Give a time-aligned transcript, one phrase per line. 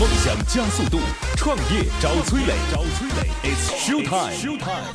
[0.00, 0.98] 梦想加速度，
[1.36, 4.32] 创业找崔磊，找崔磊，It's show time。
[4.34, 4.86] Show time，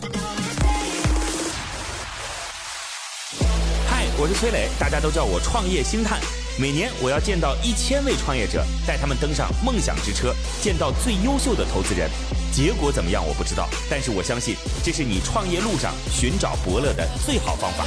[4.17, 6.19] 我是崔磊，大家都叫我创业星探。
[6.59, 12.09] 每年我要见到一千位创业者，带他们登上梦想之车，见到最优秀的投资人。
[12.51, 17.85] 结果怎么样我不知道，但是我相信这是你创业路上寻找伯乐的最好方法。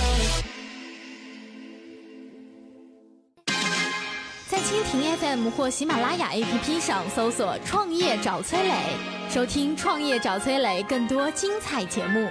[5.28, 8.74] FM 或喜马拉雅 APP 上搜索“创业找崔磊”，
[9.28, 12.30] 收听“创业找崔磊”更多精彩节目。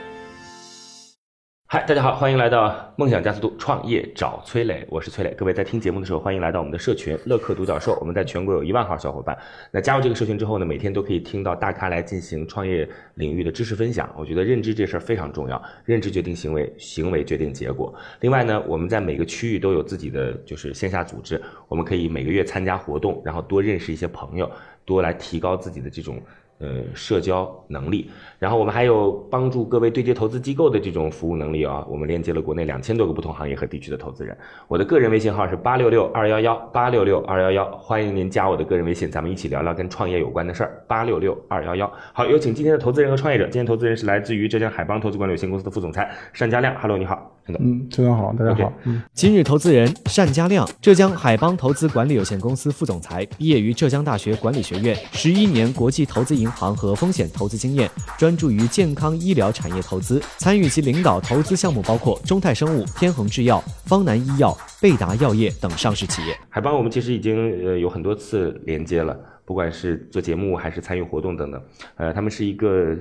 [1.70, 5.32] 嗨，大家好，欢迎来到梦想加速度创业找崔磊，我是崔磊。
[5.32, 7.98] 各位在听节目的时候，欢迎来到我们的社群乐客独角兽。
[8.00, 9.38] 我们在全国有一万号小伙伴，
[9.70, 14.10] 那加入这个社群之后呢，每天都可以听到大咖来进行创业领域的知识分享。
[14.18, 17.94] 我觉得认知这事儿非常重要，认知决定行为，行为决定结果。
[18.22, 24.50] 另外呢，我们在每个区域都有自己的就是线下组织，我们可以每个月参加活动，然后多认识一些朋友，
[24.86, 26.18] 多来提高自己的这种。
[26.60, 31.86] 呃，社交能力，然后我们还有帮助各位对接投资机构的这种服务能力啊。
[31.88, 34.36] 我们连接了国内两千多个不同行业和地区的投资人。
[34.68, 40.84] 我的个人微信号是八六六二幺幺八六六二幺幺，欢迎您加我的个人微信，咱们一起聊聊跟创业有关的事儿。
[40.88, 43.44] 八六六二幺幺，好，有请今天的投资人和创业者。
[43.46, 46.76] 今天投资人是来自于浙江海邦投资管理有限公司的副总裁单家亮。
[46.82, 47.64] Hello，你好，陈总。
[47.64, 48.74] 嗯，陈总好，大家好。
[48.86, 57.28] 嗯，今日投资人单家亮，浙江海邦投资管理有限公司副总裁，毕业于浙江大学管理学院，十一年国际投资银行和风险。
[57.34, 66.36] 投资经验，专注于健康医疗产业投资，参与及领导投资项目包括中泰生物、天恒制药、方南医药、贝达药业等上市企业。
[66.50, 71.62] 海邦我们其实已经呃有很多次连接了，不管是做节目还是参与活动等等，
[71.98, 72.96] 呃，他们是一个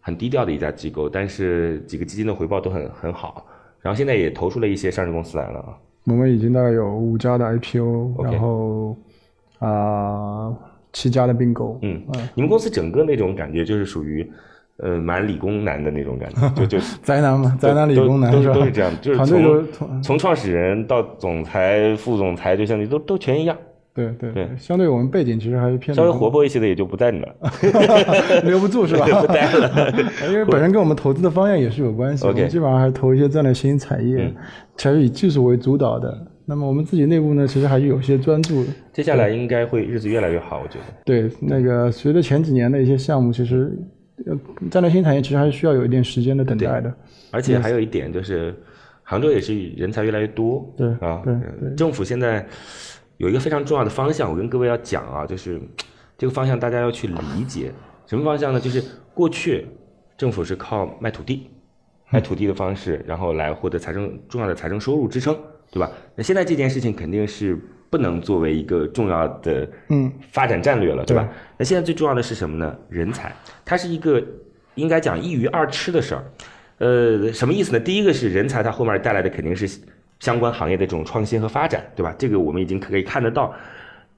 [0.00, 3.46] 很低调的一家机构，但是几个基金的回报都很很好，
[3.80, 5.76] 然后现在也投出了一些上市公司来了啊。
[6.04, 8.96] 我们已经大概有五家的 IPO，然后
[9.60, 10.52] 啊。
[10.92, 12.02] 七家的并购，嗯，
[12.34, 14.28] 你们公司整个那种感觉就是属于，
[14.78, 18.52] 呃，蛮理工男的那种感觉， 就就宅男嘛，宅男理工男是？
[18.52, 23.56] 都是这样，就是从从创始人到总裁、副总裁，就像你都都全一样。
[23.94, 27.34] 对对对，相对我们背景其实还是偏稍微活泼一些的，也就不在你了，
[28.44, 29.04] 留不住是吧？
[29.20, 29.92] 不待了，
[30.30, 32.24] 因为本身跟我们投资的方向也是有关系。
[32.24, 34.32] 我们基本上还是投一些战略新兴产业，
[34.76, 36.16] 才是以技术为主导的。
[36.50, 38.70] 那么我们自己内部呢，其实还是有些专注的。
[38.90, 40.84] 接下来应该会日子越来越好，我觉得。
[41.04, 43.70] 对，那个随着前几年的一些项目，其实
[44.70, 46.90] 战略新产业其实还是需要有一点时间的等待的。
[47.32, 48.54] 而且还有一点就是，
[49.02, 50.66] 杭州也是人才越来越多。
[50.74, 51.36] 对啊，对，
[51.76, 52.46] 政府现在
[53.18, 55.60] 有一个非常重要的方向，我跟各位要讲啊，就是
[56.16, 57.70] 这个方向大家要去理解。
[58.06, 58.58] 什么方向呢？
[58.58, 58.82] 就是
[59.12, 59.66] 过去
[60.16, 61.50] 政府是靠卖土地、
[62.08, 65.36] 卖土地的方式，然后来获得财政重要的财政收入支撑。
[65.70, 65.90] 对吧？
[66.14, 67.58] 那现在这件事情肯定是
[67.90, 71.28] 不能作为一个重要的嗯发展战略了，对吧？
[71.56, 72.76] 那现在最重要的是什么呢？
[72.88, 73.34] 人才，
[73.64, 74.22] 它是一个
[74.74, 76.24] 应该讲一鱼二吃的事儿。
[76.78, 77.80] 呃，什么意思呢？
[77.80, 79.68] 第一个是人才，它后面带来的肯定是
[80.20, 82.14] 相关行业的这种创新和发展，对吧？
[82.18, 83.54] 这个我们已经可以看得到。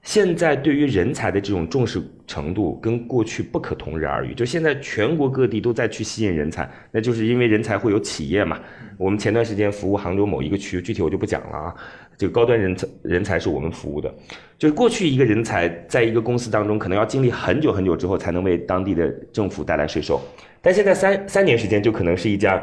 [0.03, 8.59] 现在对于人才的这种重视程度跟过去不可同日而语，就现在全国各地都在去吸引人才，那就是因为人才会有企业嘛。
[8.97, 11.75] 我们前段时间服务杭州某一个区，具体我就不讲了啊。
[12.16, 14.12] 这个高端人才人才是我们服务的，
[14.59, 20.21] 就是过去一个人才在一个公司当中可能要经历很久很久之后才能为当地的政府带来税收，
[20.62, 22.62] 但现在三三年时间就可能是一家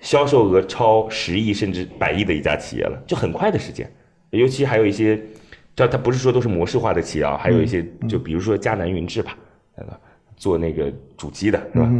[0.00, 3.90] 销售额超十亿甚至百亿的一家企业了，就很快的时间，
[4.30, 5.20] 尤其还有一些。
[5.80, 9.36] 这它不是说都是模式化的企业啊，还有一些就比如说迦南云智吧，
[9.76, 10.00] 那个
[10.36, 11.90] 做那个主机的是吧？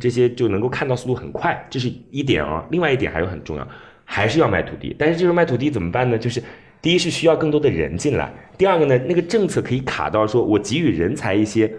[0.00, 2.64] 这些就能够看到速度很快，这是一点啊。
[2.70, 3.68] 另外一点还有很重要，
[4.04, 4.94] 还是要卖土地。
[4.98, 6.18] 但是这个卖土地怎么办呢？
[6.18, 6.42] 就是
[6.80, 11.70] 第一是需要更多的人进来，第二个呢，那个政策可以卡到说我给予人才一些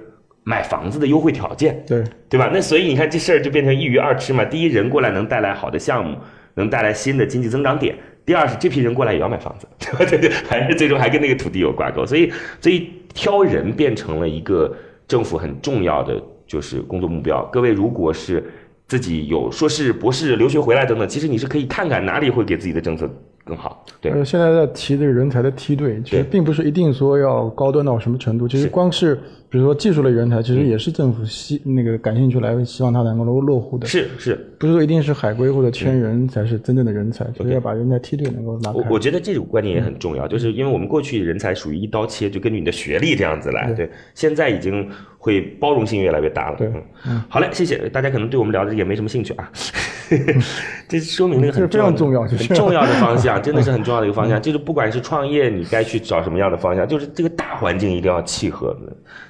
[0.44, 2.50] 买房子的优惠条件，对对吧？
[2.54, 4.44] 那所以你看这事儿就变成一鱼二吃嘛。
[4.44, 6.18] 第一人过来能带来好的项目，
[6.56, 7.96] 能带来新的经济增长点。
[8.30, 12.32] 第二是这批人过来也要买房子，对 对，还是最终还跟那个土地有挂钩，所以
[12.62, 14.72] 所以挑人变成了一个
[15.08, 17.44] 政府很重要的就是工作目标。
[17.52, 18.44] 各位如果是
[18.88, 23.10] 自己有硕士、博士留学回来等等，其实你是可以看看哪里会给自己的政策。
[23.44, 24.12] 更好，对。
[24.12, 28.48] 呃，现在在提这个人才的梯队，其实并不是一定说要高端到什么程度。
[28.48, 33.88] 其实光是比如说技术类人才，其实也是政府希那个感兴趣来，希望他能够落落户的。
[33.88, 38.78] 是是，不是说一定是海归或者圈人才是真正的人才，就是要把人才梯队能够拉开。
[38.78, 43.74] 我我觉得这种观念也很重要，就是因为我们过去人才属于一刀切，就根据你的学历这样子来。
[43.74, 44.88] 对，现在已经
[45.18, 46.58] 会包容性越来越大了。
[46.58, 46.72] 对
[47.08, 49.52] 嗯，好嘞，谢谢大家，可能对我们聊的也没什么兴趣啊，
[50.88, 54.40] 这说明了一个很重重要很重要的方向，真的是很重要的一个方向。
[54.40, 58.76] 就是不管是创业，你该去找什么样的方向，就是这个大环境一定要契合，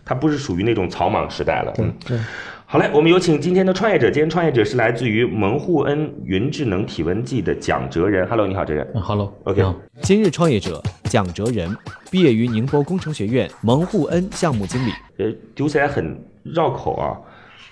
[0.10, 1.72] 它不是属于那种草莽时代了。
[1.78, 2.18] 嗯，对，
[2.66, 4.10] 好嘞，我们有请今天的创业者。
[4.10, 8.28] 今天创业者是来自于蒙护恩云智能体温计的蒋哲仁。
[8.28, 8.88] Hello，你好，哲仁。
[8.96, 11.78] 嗯，Hello，OK 好今日创业者蒋哲仁，
[12.10, 14.92] 毕业于宁波工程学院，蒙护恩项目经理。
[15.20, 17.14] 呃，读起来很绕口啊，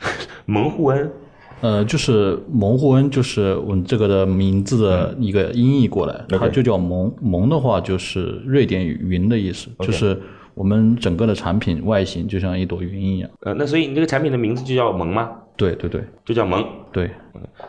[0.45, 1.11] 蒙护恩。
[1.61, 7.11] 呃，就是蒙护恩，就是我们这个的名字的一个音译过来，它就叫蒙。
[7.19, 10.21] 蒙的话就是瑞典语“云”的意思，就是
[10.57, 13.29] 我们整个的产品外形就像一朵云一样。
[13.41, 15.29] 呃，那所以你这个产品的名字就叫萌吗？
[15.55, 16.65] 对对对就叫萌。
[16.91, 17.11] 对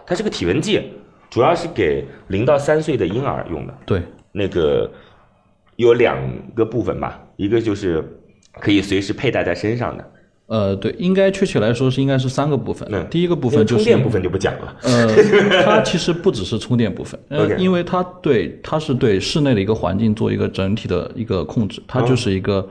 [0.07, 0.83] 它是个体温计，
[1.29, 3.75] 主要是给零到三岁的婴儿用的。
[3.85, 4.03] 对，
[4.33, 4.91] 那个
[5.77, 6.17] 有两
[6.55, 8.03] 个部分吧，一个就是
[8.53, 10.13] 可以随时佩戴在身上的，
[10.49, 12.89] 呃，对，应该确切来说是应该是三个部分。
[12.91, 14.77] 嗯第一个部分就是充电部分就不讲了。
[14.83, 15.07] 呃，
[15.63, 22.67] 它其实不只是充电部分，呃 因为它对它是对室内的一个环境做一个整体的一个控制，它就是一个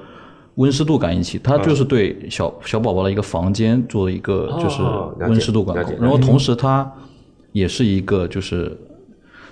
[0.55, 4.81] 温湿度感应器，它就是对小小宝宝的一个房间做一个就是
[5.19, 6.91] 温湿度管控，然后同时它
[7.51, 8.75] 也是一个就是。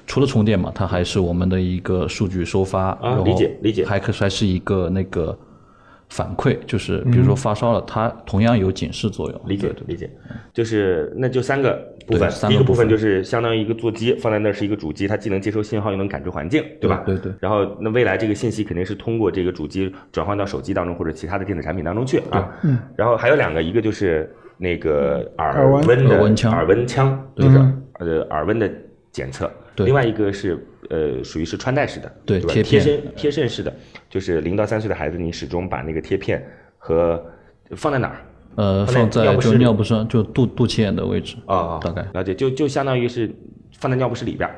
[0.08, 5.36] 除了充电嘛，它还是我们的一个数据收发，然后理解理解还可还是一个那个
[6.16, 9.42] 反馈，就是比如说发烧了，它同样有警示作用。
[9.46, 10.10] 理解理解，
[10.54, 11.74] 就是那就三个
[12.08, 17.04] 部分，三个部分第一个部分就是相当于一个座机，放在那儿是一个主机，它既能接收信号，又能感知环境，对吧？
[17.06, 17.34] 对对。
[17.42, 22.50] 然后那未来这个信息肯定是通过这个主机转换到手机当中或者其他的电子产品当中去啊。
[22.64, 22.80] 嗯。
[22.96, 27.58] 然后还有两个，一个就是那个耳耳温温的耳温枪耳温枪，就是
[28.00, 28.72] 呃耳温的
[29.12, 29.52] 检测。
[29.76, 29.86] 对。
[29.86, 32.16] 另外一个是呃属于是穿戴式的，吧？
[32.26, 33.76] 对贴贴身贴身式的，
[34.16, 36.42] 就是零到三岁的孩子，你始终把那个贴片
[36.78, 37.22] 和
[37.72, 38.22] 放在哪儿？
[38.56, 43.30] 呃，放在就尿不湿尿不湿，就肚肚脐眼的位置啊啊，大概了解，就就相当于是
[43.78, 44.56] 放在尿不湿里边儿。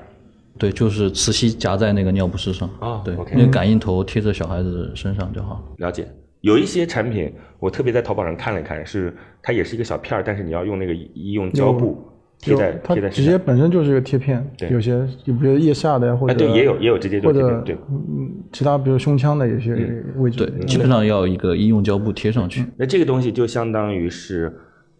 [0.59, 5.63] 对，就是磁吸夹在那个尿不湿上哦对那个感应头贴在小孩子身上就好。
[5.77, 6.07] 了解，
[6.41, 9.11] 有一些产品我特别在淘宝上看了看，是
[9.41, 12.07] 它也是一个小片儿，但是你要用那个医用胶布
[12.39, 13.37] 贴在贴在直接。
[13.37, 17.75] 本身就是一个贴片，对有些比如腋下的呀或哎，者对，也有也有直接就或者贴片，对。
[17.89, 19.73] 嗯其他比如胸腔的有些
[20.15, 22.65] 位置对，，基本上要一个医用胶布贴上去。
[22.77, 24.51] 那这个东西就相当于是，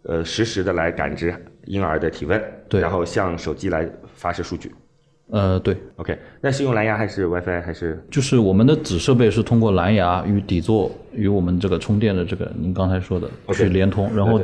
[0.02, 4.70] 呃，实时的来感知婴儿的体温，对然后向手机来发射数据。
[5.30, 8.02] 呃，对，OK，那是用蓝牙还是 WiFi 还是？
[8.10, 14.40] 就是我们的子设备是通过蓝牙与底座与我们这个充电的这个您刚才说的去连通，然后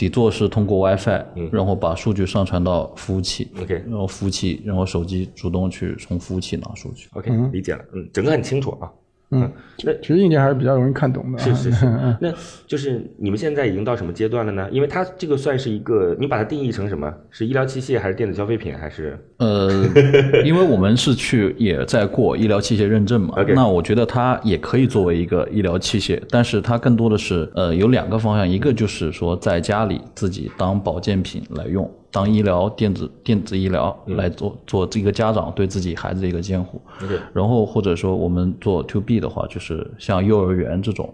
[0.00, 7.06] 底座是通过 WiFi，然后把数据上传到服务器 OK 然后服务器，然后手机主动去从服务器拿数据。
[7.12, 8.90] OK，、理解了，嗯，整个很清楚啊。
[9.32, 9.50] 嗯，
[9.84, 11.44] 那其实硬件还是比较容易看懂的啊。
[11.44, 11.86] 是是是，
[12.20, 12.32] 那
[12.66, 14.68] 就是你们现在已经到什么阶段了呢？
[14.72, 17.12] 因为它这个算是一个，你把它定义成什么？
[17.30, 19.16] 是医疗器械还是电子消费品还是？
[19.38, 19.70] 呃，
[20.44, 36.80] 因为我们是去也在过医疗器械认证嘛那我觉得它也可以作为一个医疗器械，但是它更多的是呃有两个方向，一个就是说在家里自己当保健品来用，当医疗电子电子医疗来做、做这个家长对自己孩子的一个监护
[37.32, 41.12] 然后或者说我们做 to B 的话，就是像幼儿园这种，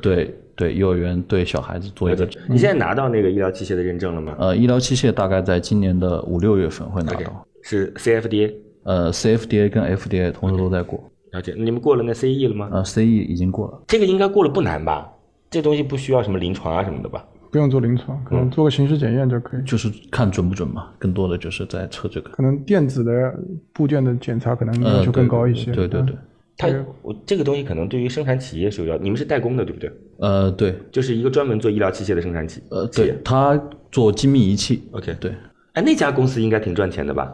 [0.00, 4.34] 对对幼儿园对小孩子做一个你现在拿到那个医疗器械的认证了吗？
[4.38, 7.46] 呃医疗器械，大概在今年的五六月份会拿到。
[7.62, 8.54] 是 CFDA，
[8.84, 11.02] 呃，CFDA 跟 FDA 同时都在过，
[11.32, 11.52] 了解。
[11.58, 12.68] 你们过了那 CE 了吗？
[12.72, 13.82] 呃，CE 已经过了。
[13.88, 15.12] 这个应该过了不难吧？
[15.50, 17.24] 这东西不需要什么临床啊什么的吧？
[17.50, 19.62] 不用做临床，可能做个形式检验就可以。
[19.62, 22.30] 就是看准不准嘛，更多的就是在测这个。
[22.30, 23.34] 可能电子的
[23.72, 25.72] 部件的检查可能要呃，求更高一些。
[25.72, 26.16] 对对对，
[26.56, 26.68] 它
[27.02, 29.90] 我这个东西可能对于生产企业是有要，你们是代工的对不对？
[30.18, 33.60] 呃，对，就是一个专门做医疗器械的生产企呃，对，他
[33.90, 34.82] 做精密仪器。
[34.92, 35.32] OK 对，
[35.74, 37.32] 哎，那家公司应该挺赚钱的吧？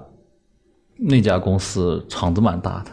[0.99, 2.91] 那家公司厂子蛮大的。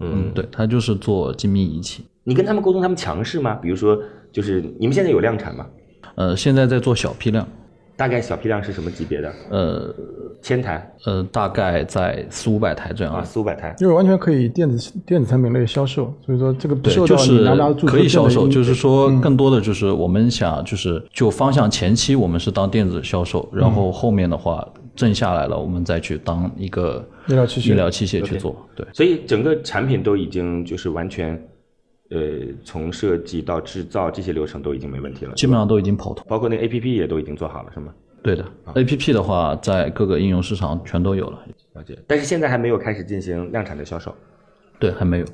[0.00, 2.04] 嗯，对，他就是做精密仪器。
[2.22, 3.54] 你跟他们沟通，他们强势吗？
[3.54, 3.98] 比如说，
[4.30, 5.66] 就是你们现在有量产吗？
[6.16, 7.46] 呃，现在在做小批量，
[7.96, 9.32] 大概小批量是什么级别的？
[9.50, 9.94] 呃
[10.42, 10.90] 千台？
[11.04, 13.12] 呃，大概在四五百台这样。
[13.12, 13.74] 啊，四五百台。
[13.78, 27.70] 就是完全可以电子电子产品类销售，所以说这个不对，受到就是可以销售，就是说更多的就是我们想就是就方向前期我们是当电子销售，然后后面的话挣下来了，我们再去当一个医疗器械。
[27.70, 28.56] 医疗器械去做。
[28.76, 31.42] 对，所以整个产品都已经就是完全，
[32.10, 32.18] 呃，
[32.64, 36.24] 从设计到制造这些流程都已经没问题了，基本上都已经跑通。
[36.28, 37.92] 包括那个 A P P 也都已经做好了，是吗？
[38.22, 38.44] 对的
[38.74, 41.38] ，A P P 的话，在各个应用市场全都有了。
[41.74, 41.98] 了解。
[42.06, 44.14] 但是现在还没有开始进行量产的销售。
[44.78, 45.26] 对，还没有。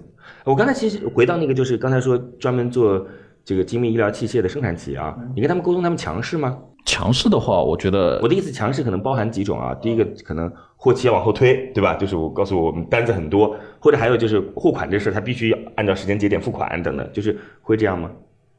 [0.45, 3.07] 我刚才其实回到那个，就是刚才说专门做
[3.45, 6.59] 这个精密医疗器械的生产企业啊，你跟他们沟通，他们强势吗？
[6.85, 9.75] 强势的话，我觉得我的意思，强势可能包含几种啊。
[9.77, 10.53] 第一个可能
[10.83, 11.95] 货期要往后推，对吧？
[11.95, 18.11] 就是我告诉我我们单子很多，或者还有就是货款这事儿，他必须要按照时间节点付款等等，就是会这样吗？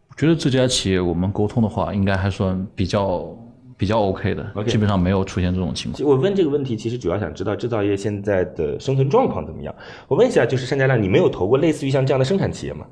[0.07, 3.27] 我觉得这家企业我们沟通的话，应该还算比较
[3.75, 6.09] 比较 OK 的基本上没有出现这种情况。
[6.09, 9.75] 我问这个问题，其实主要想知道制造业现在的生存状况怎么样。
[10.07, 12.85] 我问一下，就是单家亮，你没有投过类似于像这样的生产企业吗？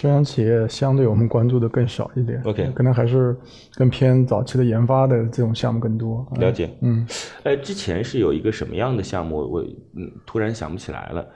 [0.00, 3.36] 这样企业相对我们关注的更少一点 OK 可能还是
[3.74, 6.26] 更偏早期的研发的这种项目更多。
[6.32, 7.06] 嗯了解，嗯，
[7.42, 9.62] 呃，之前是有一个什么样的项目，我
[9.94, 11.28] 嗯突然想不起来了，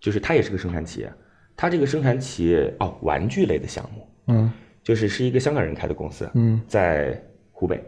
[0.00, 1.12] 就是它也是个生产企业，
[1.56, 4.50] 它这个生产企业哦，玩具类的项目，嗯。
[4.82, 6.60] 就是是一个香港人开的公司，嗯。
[6.66, 7.22] 在
[7.52, 7.80] 湖北，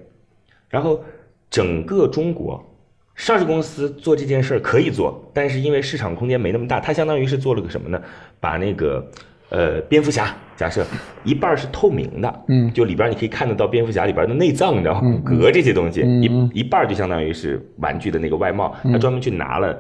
[0.69, 1.03] 然后
[1.51, 2.65] 整个中国
[3.17, 8.01] 上市公司做这件事儿可以做，但是因为市场空间没那么大，它相当于是做了个什么呢？
[8.39, 9.11] 把那个
[9.51, 10.85] 呃蝙蝠侠假设
[11.25, 15.21] 一半是透明的，嗯就里边你可以看得到蝙蝠侠里边的内脏，你知道吗？
[15.25, 19.77] 骨骼这些东西，嗯嗯一一半就相当于是玩具的那个外貌，他专门去拿了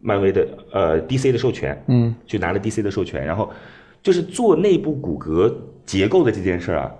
[0.00, 3.50] 漫威的呃 DC 的授权，嗯去拿了 DC 的授权，然后
[4.02, 5.52] 就是做内部骨骼
[5.84, 6.90] 结构的这件事儿啊，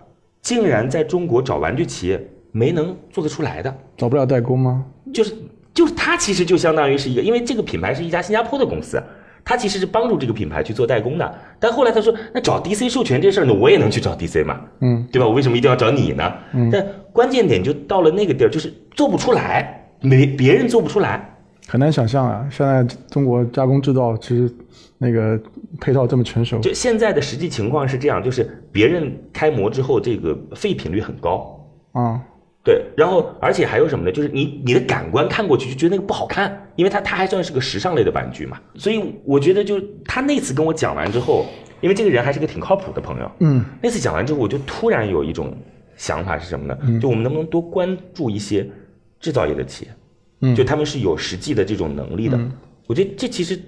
[0.43, 2.21] 竟然在中国找玩具企业
[2.53, 4.85] 没能做得出来的，找不了代工吗？
[5.15, 5.35] 就是
[5.73, 9.01] 就是它其实就相当于是一个，因为这个品牌是一家新加坡的公司。
[9.51, 15.05] 它其实是帮助这个品牌去做代工的，但后来他说，那找 DC 授权这事儿呢，我也能去找 DC 嘛，嗯。
[15.11, 15.27] 对吧？
[15.27, 16.33] 我为什么一定要找你呢？
[16.53, 16.71] 嗯。
[16.71, 21.29] 但关键点就到了那个地儿，就是做不出来，没别人做不出来，
[21.67, 22.47] 很难想象啊！
[22.49, 24.49] 现在中国加工制造其实
[24.99, 25.37] 那个
[25.81, 32.23] 配套这么成熟，就现在的实际情况是这样，就是别人开模之后，这个废品率很高，啊，
[32.63, 34.13] 对，然后而且还有什么呢？
[34.13, 38.59] 就是你你的感官看过去就觉得那个不好看，因为它它还算是个时尚类的玩具嘛。
[38.75, 41.47] 所以我觉得就他那次跟我讲完之后，
[41.81, 45.57] 因为这个人还是个挺靠谱的朋友，嗯那次讲完之后，我就突然有一种
[45.97, 46.77] 想法是什么呢？
[47.01, 48.69] 就我们能不能多关注一些
[49.19, 49.91] 制造业的企业，
[50.43, 52.39] 嗯就他们是有实际的这种能力的。
[52.87, 53.59] 我觉得这其实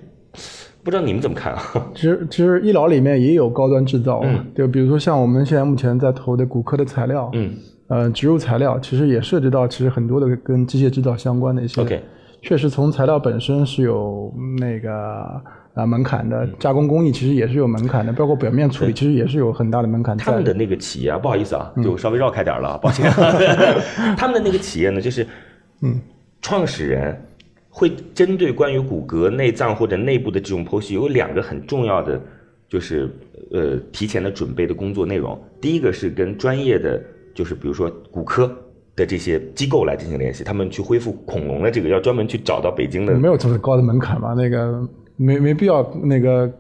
[0.82, 1.62] 不知道你们怎么看啊？
[1.94, 7.54] 其实其实医疗里面也有高端制造，嗯就比如说像我们现在目前在投的骨科的材料，嗯
[7.88, 11.80] 呃，植入材料其实也涉及到其实很多的跟机械制造相关的一些。
[11.80, 12.02] OK
[12.44, 14.92] 确实从材料本身是有那个
[15.74, 23.08] 啊门槛的，加工工艺其实也是有门槛的，包括表面处理其实也是有很大的门槛在他们的那个企业啊，不好意思啊，嗯就稍微绕开点了啊，抱歉。
[24.18, 25.24] 他们的那个企业呢，就是，
[25.82, 26.00] 嗯，
[26.40, 27.16] 创始人
[27.70, 32.20] 会针对关于骨骼、内脏或者内部的这种剖析，有两个很重要的，
[32.68, 33.08] 就是
[33.52, 35.40] 呃提前的准备的工作内容。
[35.60, 37.00] 第一个是跟专业的，
[37.34, 38.50] 就是比如说骨科
[38.96, 44.86] 的这些机构来进行联系，他们去恢复恐龙的这个，要专门去找到北京的没有这么高的门槛吧，那个
[45.16, 46.50] 没没必要那个。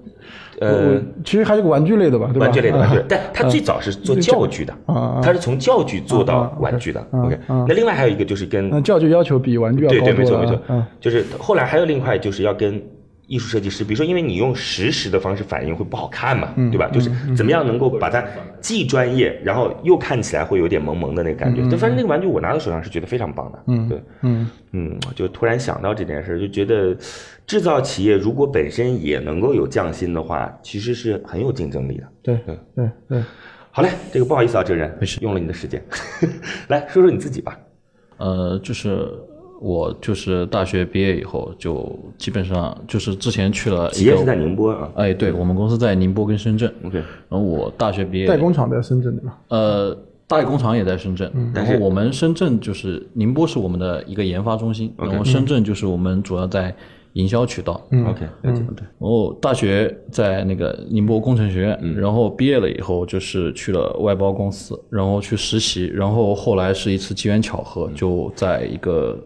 [0.60, 2.46] 呃其实还是个玩具类的吧，对吧？
[2.46, 7.00] 玩具类的玩具啊，但它最早是做教具的啊啊啊，它是从教具做到玩具的。
[7.10, 10.40] 啊那另外还有一个就是跟那教具要求比玩具要对对，高多了。
[10.40, 12.80] 没错没错嗯，就是后来还有另一块就是要跟
[13.26, 16.88] 艺术设计师，比如说因为你用实时的方式反应会不好看嘛，嗯对吧？
[16.92, 18.22] 就是怎么样能够把它
[18.60, 21.62] 既专业，然后又看起来会有点萌萌的那个感觉。
[21.68, 26.96] 就反正那个玩具我拿到手上是觉得非常棒的，嗯对，嗯嗯，就突然想到这件事，就觉得
[27.46, 32.04] 制造企业如果本身也能够有匠心的话，其实是很有竞争力的。
[32.22, 33.22] 对对对对。
[33.70, 35.82] 好嘞，这个不好意思啊，哲人没事用了你的时间，
[36.68, 37.58] 来说说你自己吧。
[38.18, 39.08] 呃，就是
[39.62, 44.90] 我就是大学毕业以后，就基本上就是之前去了一个企业是在宁波啊？
[44.96, 46.72] 哎，对我们公司在宁波跟深圳。
[46.84, 56.74] ，OK，然后我大学毕业，代工厂在深圳对吧，呃，代工厂也在深圳，然后我们深圳就是宁波是我们的一个研发中心，然后深圳就是我们主要在
[57.12, 57.80] 营销渠道。
[57.90, 58.06] 嗯。
[58.06, 58.54] OK，然
[59.00, 69.18] 后大学在那个宁波工程学院，然后毕业了以后就是去了外包公司，然后去实习，然后后来是一次机缘巧合，就在一个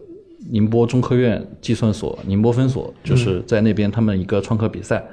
[0.49, 5.05] 宁波中科院计算所宁波分所，就是在那边他们一个创客比赛，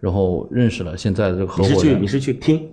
[0.00, 2.06] 然后认识了现在的这个合伙人你是去你。
[2.06, 2.68] 是去听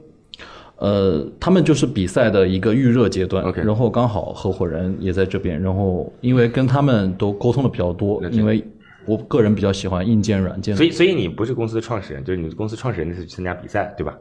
[0.79, 8.63] 呃，他们就是比赛的一个预热阶段然后刚好合伙人也在这边，然后因为跟他们都沟通的比较多，因为
[9.07, 14.15] 我个人比较喜欢硬件、软件所以，所以你不是公司的创始人，就是你公司创始人那次去参加比赛，对吧？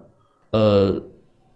[0.53, 0.99] 呃，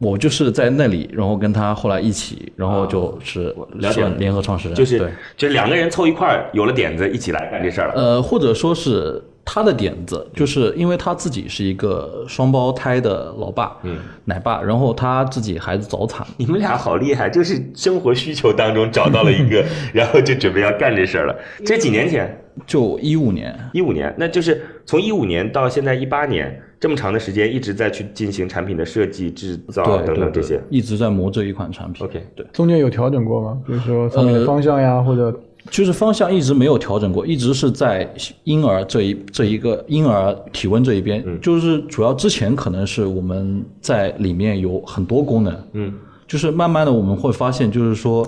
[0.00, 4.00] 我就是在那里，然后跟他后来一起，然后就是了解。
[4.00, 7.95] 算联合创始人，就是对，就两个人凑一块儿，有了点子，一起来干这事儿了。
[7.95, 21.37] 呃，或者说是他的点子，就是因为他自己是一个双胞胎的老爸，嗯，奶爸，然后他自己孩子早产， 你们俩好厉害，就是生活需求当中找到了一个， 然后就准备要干这事儿了。
[21.66, 30.60] 这几年前，就一五年，一五年，那就是从一五年到现在一八年，这么长的时间一直在去进行产品的设计、制造对等对对等这些。
[30.70, 32.04] 一直在磨这一款产品。
[32.06, 33.58] OK 对，中间有调整过吗？
[33.66, 38.10] 比如说上面的方向呀，或者就是方向一直没有调整过，一直是在
[38.44, 45.92] 婴儿这一这一个婴儿体温这一边，就是主要之前可能是我们在里面有很多功能，嗯，
[46.26, 48.25] 就是慢慢的我们会发现，就是说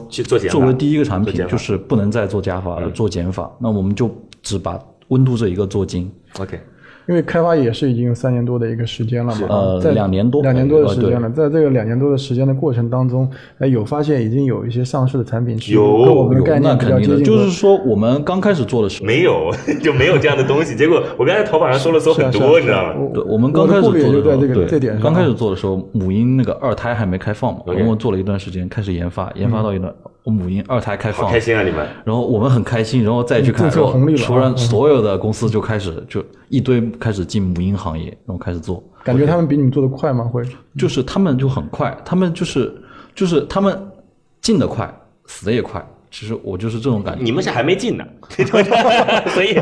[0.51, 4.79] 作为第一个产品，就是不能再做加法了，做减法，那我们就只把
[5.09, 6.61] 温度这一个做精，OK，
[7.09, 13.29] 因为开发也是已经有三年多的一个时间了嘛，呃在两年多两年多的时间呃了，在这个两年多的时间的过程当中，
[13.59, 19.07] 哎，有发现已经有一些上市的产品是有跟我们的概那念比较肯定的，接近的，就是说我们刚开始做的时候。
[19.07, 19.51] 没有
[19.83, 20.77] 就没有这样的东西。
[20.77, 22.95] 结果我刚才淘宝上搜了搜很多，是啊啊你知道吗？
[23.01, 31.87] 我对，我们刚开始做的时候，在这个对这点上，刚开始做的时候，母婴那个二胎还没开放嘛，我们做了一段时间，开始研发，研发到一段，我母婴二胎开放，开心啊，你们！
[32.05, 40.25] 然后我们很开心，然后再去看，政策红利了啊突然所有的公司就开始就一堆开始进母婴行业，然后开始做，感觉他们比你们做的快吗？
[40.25, 40.43] 会
[40.79, 42.73] 就是他们就很快，他们就是
[43.15, 43.91] 就是他们
[44.41, 44.93] 进的快，
[45.27, 45.85] 死的也快。
[46.15, 49.55] 其实我就是这种感觉，你们是还没进呢， 所以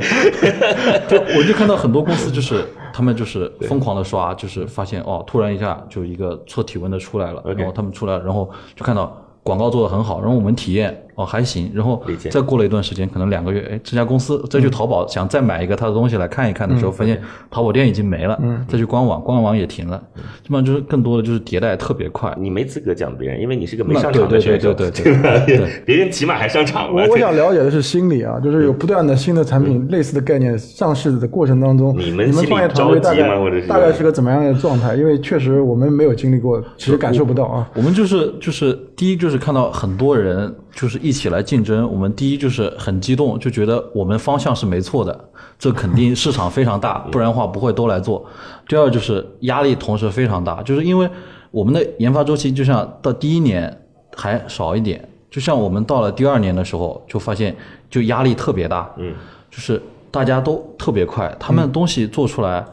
[1.09, 20.03] 就我就看到很多公司就是他们就是疯狂的刷，就是发现哦，突然一下就一个测体温的出来了，然后他们出来，然后就看到广告做得很好，然后我们体验哦还行，然后再过了一段时间，可能两个月，哎，这家公司再去淘宝想再买一个他的东西来看一看的时候，发现淘宝店已经没了，再去官网，官网也停了，
[20.43, 22.35] 基本上就是更多的就是迭代特别快。
[22.39, 25.83] 你没资格讲别人，因为你是个没那上场的对对选手，对对对对对。
[25.85, 27.03] 别人起码还上场了。
[27.03, 34.95] 我我想了解的是心理啊，就是有不断的新的产品、类似的概念上市的过程当中，你们你们创业团队大概大概是个怎么样的状态？
[34.95, 37.69] 因为确实我们没有经历过，其实感受不到啊。
[37.75, 48.25] 我们就是就是第一就是看到很多人就是一起来竞争，我们第一就是很激动，就觉得我们方向是没错的，这肯定市场非常大， 不然的话不会都来做。
[48.69, 51.09] 第二就是压力同时非常大，就是因为
[51.50, 53.77] 我们的研发周期就像到第一年
[54.17, 57.55] 还少一点，就像我们到了第二年的时候就发现
[57.91, 59.12] 就压力特别大，嗯，
[59.50, 62.65] 就是大家都特别快，他们东西做出来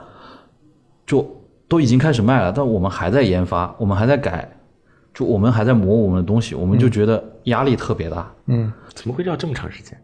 [1.05, 1.25] 就
[1.67, 4.47] 都已经开始卖了，但我们还在研发，我们还在改，
[5.13, 8.33] 就我们还在磨我们的东西，我们就觉得压力特别大。
[8.45, 9.99] 嗯，怎么会绕这么长时间？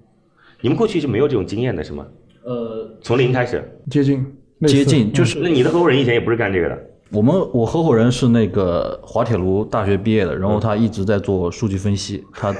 [0.59, 2.05] 你们过去是没有这种经验的，是吗？
[2.43, 3.63] 呃，从零开始？
[3.89, 4.25] 接近
[4.67, 6.77] 接近就是那你的合伙人以前也不是干这个的，
[7.11, 12.53] 我们我合伙人是那个滑铁卢大学毕业的，然后他一直在做数据分析，他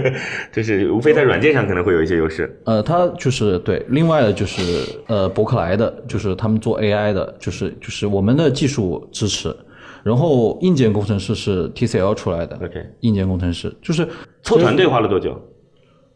[0.52, 2.60] 就是无非在软件上可能会有一些优势。
[2.64, 4.62] 呃他就是对，另外的就是
[5.06, 9.54] 呃伯克莱的，就是他们做 AI 的，就是就是我们的技术支持。
[10.02, 14.08] 然后硬件工程师是 TCL 出来的 OK 硬件工程师就是
[14.42, 15.40] 凑团队花了多久？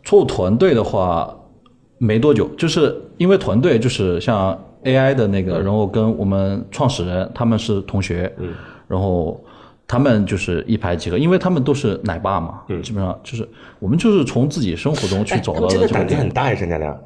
[0.05, 1.35] 凑团队的话
[1.99, 8.53] 没多久，就是因为团队就是像 AI 的那个，然后跟我们创始人他们是同学，嗯，
[8.87, 9.43] 然后
[9.87, 16.99] 他们就是一拍即合，因为他们都是奶爸嘛，嗯，基本上就是我们就是从自己生活中去找到的这个胆子很大呀，陈家亮，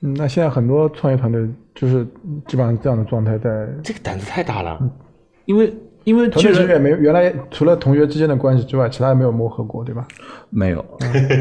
[0.00, 2.04] 嗯，那现在很多创业团队就是
[2.46, 3.68] 基本上这样的状态在。
[3.82, 4.80] 这个胆子太大了。
[5.44, 10.06] 因为因为团其实队其实也没原来除了同学之间的关系之外，其他也没有磨合过，对吧？
[10.48, 10.84] 没有，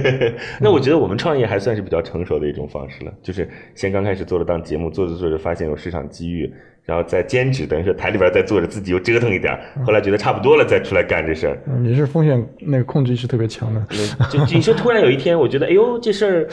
[0.60, 6.52] 那我觉得我们创业还算是比较成熟的一种方式了，就是先刚开始做了档节目，做着做着发现有市场机遇，
[6.84, 11.58] 然后再兼职，等于说台里边再做着，自己又折腾一点，后来觉得差不多了，再出来干这事儿。
[11.68, 13.84] 嗯，你是风险那个控制意识特别强的。
[14.30, 16.48] 就就你说突然有一天，我觉得哎呦这事儿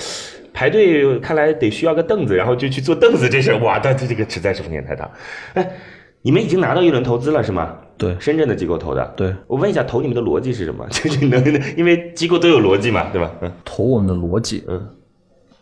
[0.54, 5.10] 排队看来得需要个凳子，然后就去坐凳子这事儿，哇，但这这个实在是风险太大。
[5.54, 5.68] 哎，
[6.22, 7.76] 你们已经拿到一轮投资了是吗？
[7.98, 9.14] 对深圳的机构投的。
[9.16, 10.86] 对我问一下，投你们的逻辑是什么？
[10.90, 11.42] 就是能，
[11.76, 13.30] 因为机构都有逻辑嘛，对吧？
[13.40, 13.52] 嗯。
[13.64, 14.88] 投我们的逻辑，嗯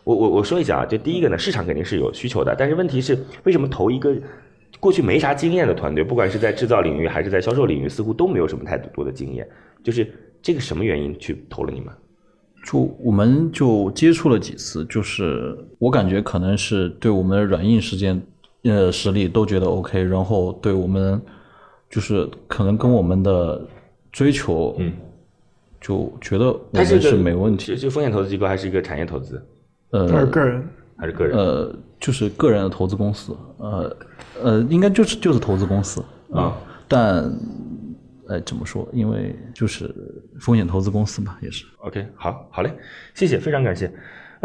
[0.03, 4.15] 我我我说一下啊，就第一个呢，市场肯定是有需求的，但是问题是，为什么投一个
[4.79, 9.47] 过去没啥经验的团队，不管是在制造领域还是在销售领域，似乎都没有什么太多的经验，
[9.83, 10.07] 就是
[10.43, 11.91] 这个什么原因去投了你们？
[12.67, 18.21] 就我们就接触了几次，就是我感觉可能是对我们软硬实践
[18.63, 21.19] 呃实力都觉得 OK，然后对我们
[21.95, 23.65] 就是可能跟我们的
[24.11, 24.91] 追求，嗯，
[25.79, 29.41] 就觉得我们是是没问题，是是风险投资机构还是一个产业投资，
[29.89, 31.37] 都是呃个人，还是个人？
[31.37, 33.97] 呃，就是个人的投资公司，呃
[34.43, 36.03] 呃，应该就是就是投资公司
[36.33, 37.33] 啊、但
[38.27, 38.85] 呃怎么说？
[38.91, 39.89] 因为就是
[40.41, 41.63] 风险投资公司嘛，也是。
[41.77, 42.69] OK，好，好嘞，
[43.13, 43.89] 谢谢，非常感谢。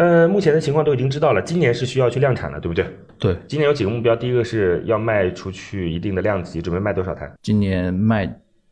[0.00, 2.86] 呃，目前的情况都已经知道了，今年是需要去量产了，对不对？
[3.18, 7.30] 对，今年有几个目标，第一个是要卖出去一定的量级，准备卖多少台？
[7.42, 8.24] 今年卖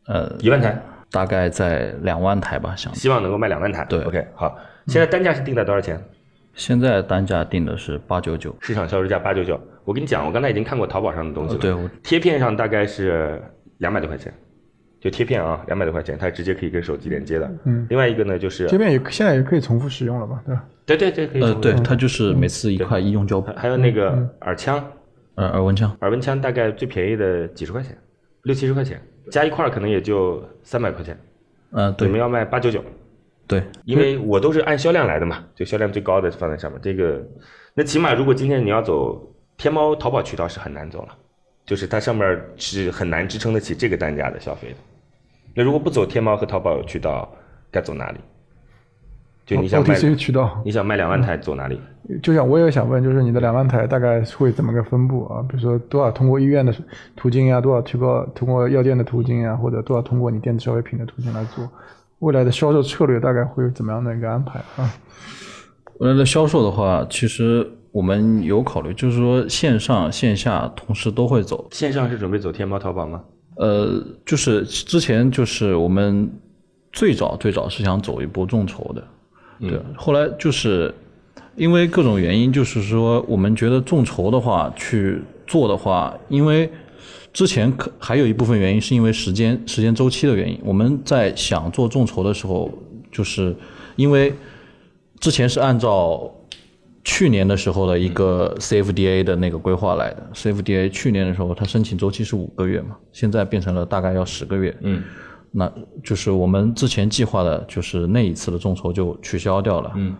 [0.07, 0.75] 呃一万台，
[1.11, 3.85] 大概在两万台吧，想希望能够卖两万台。
[3.85, 4.57] 对，OK，好。
[4.87, 6.03] 现在单价是定在多少钱？
[6.55, 9.61] 现在单价定的是八九九，市场销售价八九九。
[9.85, 13.39] 我跟你讲，我刚才已经看过淘宝上的东西了，对我贴片上大概是
[13.77, 14.33] 两百多块钱，
[14.99, 17.47] 就贴片啊，两百多块钱，它直接可以跟手机连接的。
[17.65, 20.41] 嗯另外一个呢，就是贴片也现在也可以重复使用了吧？
[20.43, 20.65] 对吧？
[20.97, 24.09] 对对对，可以呃，对，它就是每次一块医用胶还布，还有那个
[24.41, 24.83] 耳枪，
[25.35, 27.97] 呃，耳温枪，耳温枪大概最便宜的几十块钱，
[28.43, 31.17] 六七十块钱，加一块儿可能也就三百块钱。
[31.71, 32.83] 嗯，对你们要卖八九九，
[33.47, 36.79] 对，因为我都是按销量来的嘛，就销量最高的放在上面。
[36.81, 37.21] 这个，
[37.73, 39.21] 那起码如果今天你要走
[39.57, 41.15] 天猫、淘宝渠道是很难走了，
[41.65, 44.75] 就是它上面是很难支撑得起这个单价的消费的。
[45.53, 47.31] 那如果不走天猫和淘宝渠道，
[47.69, 48.19] 该走哪里？
[49.55, 51.79] 就你想卖，OTC 渠道，你想卖两万台走哪里？
[52.21, 55.41] 就像我也想问，就是你的两万台大概会怎么个分布啊？
[55.49, 56.73] 比如说多少通过医院的
[57.15, 61.67] 途径呀，多少通过通过药店的途径呀，或者多少通过你电子消费品的途径来做？
[62.19, 64.93] 未来的销售策略大概会有怎么样的一个安排啊？
[65.99, 71.67] 未来的销售的话，其实我们有考虑，就是说线上线下同时都会走。
[71.71, 73.23] 线上是准备走天猫、淘宝吗？
[73.55, 76.31] 呃，就是之前就是我们
[76.91, 79.03] 最早最早是想走一波众筹的，
[79.59, 80.93] 对，后来就是
[81.55, 86.69] 因为各种原因，就是说我们觉得众筹的话去做的话，因为
[87.33, 92.71] 之前可还有一部分原因是因为时间时间周期的原因，我们在想做众筹的时候，
[93.11, 93.55] 就是
[93.95, 94.33] 因为
[95.19, 96.33] 之前是按照
[97.03, 100.29] 去年的时候的一个 CFDA 的那个规划来的。
[100.33, 104.75] CFDA 去年的时候，它申请周期是五个月嘛，现在变成了大概要十个月。
[104.81, 105.03] 嗯，
[105.51, 105.71] 那
[106.03, 109.91] 就是我们之前计划的，就是那一次的众筹就取消掉了。
[109.95, 110.15] 嗯，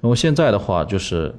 [0.00, 1.34] 然后现在的话，就是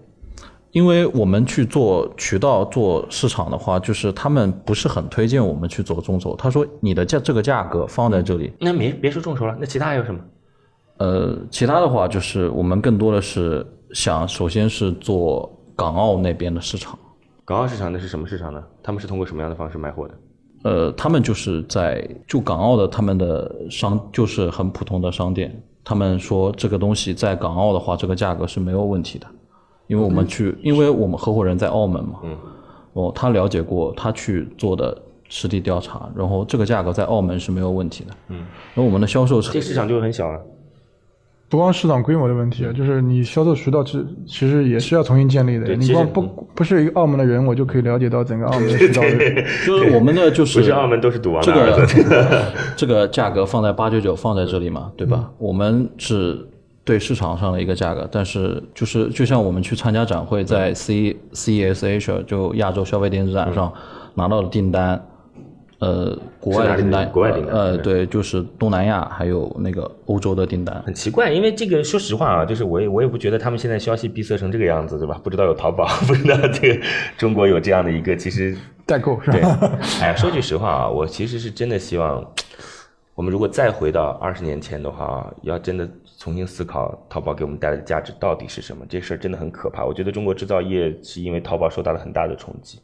[0.71, 6.35] 因为我们去做渠道、做市场的话，就是他们不是很推荐我们去走众筹。
[6.35, 10.19] 他说你的价这个价格放在这里，那没别说众筹了，那其他还有什么？
[10.97, 16.97] 呃，其他的话就是我们更多的是想，首先是做港澳那边的市场。
[17.43, 18.63] 港澳市场那是什么市场呢？
[18.81, 20.15] 他们是通过什么样的方式卖货的？
[20.65, 29.27] 呃，他们就是在就港澳的他们的商就是很普通的商店，他们说这个东西在港澳的话，这个价格是没有问题的，
[29.85, 32.35] 因为我们去，因为我们合伙人在澳门嘛，嗯，
[32.93, 34.97] 哦，他了解过，他去做的
[35.29, 40.39] 实地调查，然后这个价格在澳门是没有问题的，嗯，那我们的销售这个市场就很小啊。
[41.55, 45.73] 不光市场规模的问题，就是你销售渠道其其实也是要重新建立的。
[45.73, 46.21] 你光不
[46.53, 49.41] 不是一个澳门的人，我就可以了解到整个澳门的渠道的。
[49.65, 51.87] 就是我们的就是不是澳门都是赌王这个。
[52.75, 55.31] 这个价格放在八九九放在这里嘛，对吧？
[55.37, 56.45] 我们是
[56.83, 63.71] 对市场上的一个价格，但是就是就像我们去参加展会，在 C CES Asia 就亚洲消费电子展上
[64.15, 65.01] 拿到的订单，
[65.79, 70.81] 呃，国外的订单，国外订单呃，对对，就是东南亚还有那个欧洲的订单。
[70.85, 75.19] 很奇怪，因为这个说实话啊，就是我也我也不觉得他们现在消息闭塞成这个样子，对吧？
[75.23, 76.81] 不知道有淘宝，不知道这个
[77.17, 82.25] 中国有这样的一个，其实代购是对吧？，哎，说句实话啊，我其实是真的希望，
[83.13, 88.85] 我们如果再回到二十年前的话，要真的重新思考淘宝给我们带来的价值到底是什么。
[88.87, 89.83] 这事儿真的很可怕。
[89.83, 92.79] 我觉得中国制造业是因为淘宝受到了很大的冲击，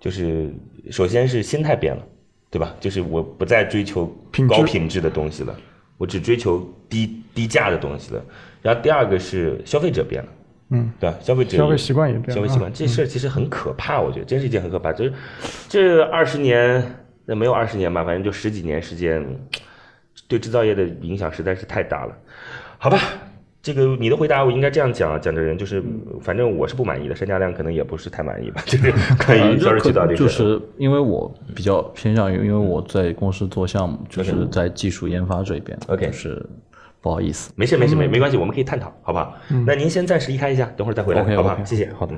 [0.00, 0.52] 就是
[0.90, 2.02] 首先是心态变了，
[2.50, 2.74] 对吧？
[2.80, 4.06] 就是我不再追求
[4.48, 5.56] 高品质的东西了，
[5.96, 8.24] 我只追求低低价的东西了。
[8.62, 10.28] 然后第二个是消费者变了。
[10.70, 11.16] 嗯，对吧？
[11.20, 14.92] 消费者消费习惯也变了消费习惯这事儿其实很可怕，我觉得真是一件很可怕。
[14.92, 15.12] 就是
[15.68, 16.82] 这二十年，
[17.26, 19.22] 那没有二十年吧，反正就十几年时间，
[20.26, 22.16] 对制造业的影响实在是太大了。
[22.78, 22.98] 好吧，
[23.64, 25.82] 这个你的回答我应该这样讲啊，讲的人就是，
[26.20, 28.92] 反正我是不满意的，单家亮可能也不是太满意吧，就是
[29.24, 30.28] 关于销售渠道这个就。
[30.28, 36.46] 是因为我比较偏向于，因为我在公司做项目，就是在技术研发这边 OK 就是
[37.00, 37.50] 不好意思。
[37.56, 39.34] 没事没事没没关系，我们可以探讨，好不好？
[39.66, 41.64] 那您先暂时离开一下，等会儿再回来 OK，好不好？
[41.64, 41.90] 谢谢。
[41.94, 42.14] 好的。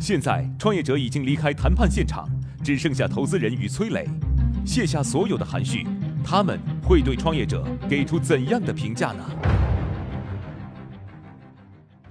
[0.00, 2.28] 现在，创业者已经离开谈判现场，
[2.64, 4.04] 只剩下投资人与崔磊，
[4.66, 5.86] 卸下所有的含蓄，
[6.24, 9.24] 他们会对创业者给出怎样的评价呢？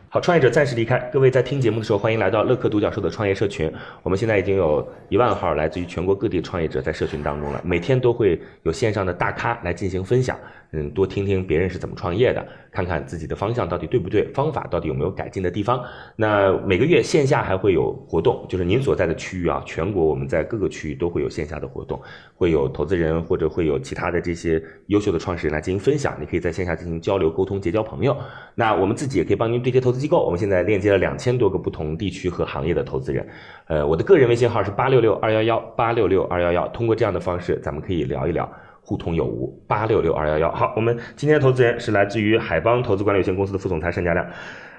[0.07, 0.99] 好，创业者暂时离开。
[1.11, 3.73] 各位在听节目的时候，欢迎来到乐客独角兽的创业社群。
[4.03, 10.37] 我们现在已经有一万号来自于全国各地创业者在社群当中了，每天都会有线上的大咖来进行分享。
[10.75, 15.83] 嗯，多听听别人是怎么创业的，看看自己的方向到底对不对，方法到底有没有改进的地方。
[16.15, 22.01] 那每个月线下还会有活动，就是您所在的区域啊，全国我们在各个区域都会有线下的活动，
[22.35, 28.17] 会有投资人或者会有其他的这些优秀的创始人来进行分享，你可以在线下进行交流沟通，结交朋友。
[28.55, 33.23] 那我们自己也可以帮您对接投资机构，我们现在链接了两千多个不同地区和行业的投资人。
[33.67, 38.51] 呃，我的个人微信号是八六六二幺幺八六六二幺幺，通过这样的方式，咱们可以聊一聊。
[38.83, 39.59] 互通有无。
[39.67, 40.51] 八六六二幺幺。
[40.51, 44.25] 好，我们今天的投资人是来自于海邦投资管理有限公司的副总裁单家亮。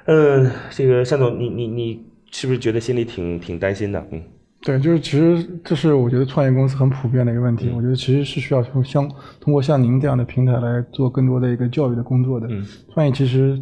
[0.05, 4.07] 嗯，这个单总，你你你是不是觉得心里挺挺担心的？
[4.13, 4.23] 嗯。
[4.67, 7.71] 对，就是其实这是我觉得创业公司很普遍的一个问题。
[7.77, 9.07] 我觉得其实是需要从像
[9.39, 12.47] 通过像您这样的平台来做更多的一个教育的工作的。
[12.51, 12.65] 嗯
[12.95, 13.61] 创业其实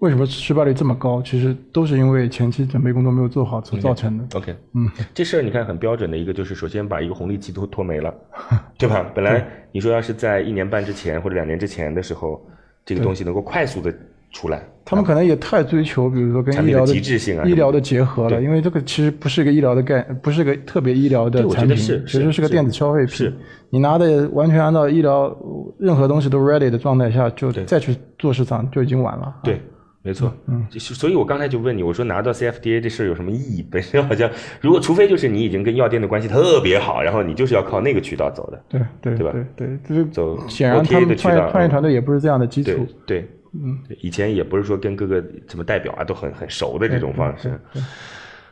[0.00, 1.22] 为什么失败率这么高？
[1.22, 4.24] 其实都是因为前期准备工作没有做好所造成的。
[4.36, 8.14] OK，嗯，这事儿你看很标准的一个就是首先把一个红利期都拖没了，
[8.78, 9.10] 对吧？
[9.14, 12.40] 本来你说要是在一年半之前或者两年之前的时候，
[12.84, 13.94] 这个东西能够快速的。
[14.32, 23.14] 出来，他们可能也太追求，比如说跟医疗的极致性啊，医疗的结合了，因为这个其实不是一个医疗的概，不是个特别医疗的产品，其实是个电子消费品。
[23.14, 23.32] 是，
[23.70, 25.34] 你拿的完全按照医疗
[25.78, 29.34] 任何东西都 ready 的状态下，就再去做市场就已经晚了。
[29.42, 29.58] 对，
[30.06, 30.32] 没错。
[30.46, 33.60] 嗯，所以我刚才就问你，我说拿到 CFDA 这事儿有什么意义？
[33.68, 38.62] 本身好像，如果除非就是你已经跟药店的关系特别好，然后你就是要靠那个渠道走的。
[38.68, 39.32] 对对对吧？
[39.32, 42.86] 对对，就是走显然他们创业创业团队也不是这样的基础。
[43.04, 43.20] 对。
[43.20, 47.58] 对嗯，以前也不是说跟各个什么代表啊都很很熟的这种方式。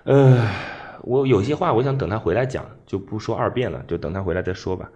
[0.05, 0.49] 呃，
[1.03, 4.90] 我有些话我想等他回来讲，就不说二遍了，就等他回来再说吧。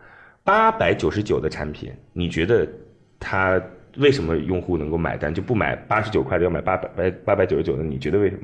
[0.45, 2.67] 八百九十九的产品，你觉得
[3.21, 3.61] 他
[3.99, 7.83] 为什么用户能够买单，就不买八十九块的，要买八百八八百九十九的？
[7.83, 8.43] 你觉得为什么？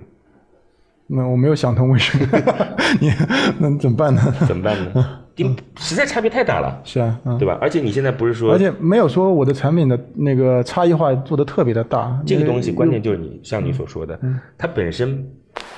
[1.06, 2.26] 那我没有想通为什么，
[3.00, 3.12] 你
[3.58, 4.34] 那怎么办呢？
[4.46, 5.20] 怎么办呢？
[5.36, 7.58] 因实在差别太大了，是啊，对吧？
[7.60, 12.16] 而且你现在不是说，而且没有说我的产品的那个差异化做的特别的大。
[12.24, 14.18] 这个东西关键就是你像你所说的，
[14.56, 15.28] 它本身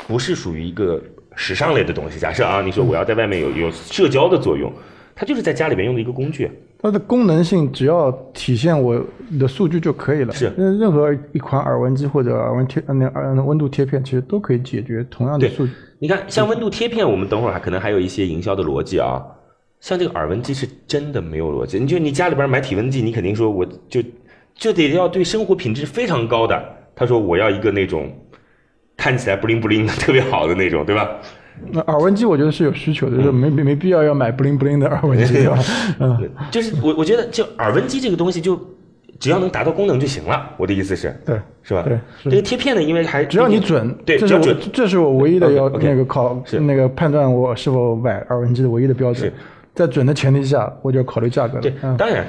[0.07, 1.03] 不是属于一个
[1.35, 2.19] 时尚类的东西。
[2.19, 4.71] 假设啊，你说我要在外面有有社交的作用，
[5.15, 6.51] 它就是在家里面用的一个工具。
[6.79, 9.03] 它的功能性只要体现我
[9.41, 10.33] 的数据就可以了。
[10.33, 15.73] 是，任何一款耳温机或者耳温贴那耳温度贴片，其实都可以解决同样的数据。
[15.99, 19.25] 你看，像温度贴片，我们等会儿还可能还有一些营销的逻辑啊。
[19.81, 21.79] 像这个耳温机是真的没有逻辑。
[21.79, 24.03] 你就你家里边买体温计，你肯定说我就
[24.55, 26.62] 就得要对生活品质非常高的。
[26.95, 28.11] 他说我要一个那种
[28.97, 31.19] 看起来不灵不灵的特别好的那种，对吧？
[31.71, 35.49] 那耳温机我觉得是有需求的，就是没没没必要要买不灵不灵的耳温机。
[36.01, 38.59] 嗯，就是我我觉得就耳温机这个东西，就
[39.19, 40.51] 只要能达到功能就行了。
[40.57, 41.83] 我的意思是，对，是吧？
[41.83, 49.33] 对，这个贴片呢，因为还只要你准，对，只要准，这是我唯一的要那个考那个判断我是否买耳温机的唯一的标准。
[49.75, 51.61] 在准的前提下，我就要考虑价格了。
[51.61, 52.27] 对，当然，